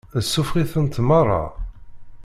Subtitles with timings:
[0.33, 1.43] Suffeɣ-itent meṛṛa.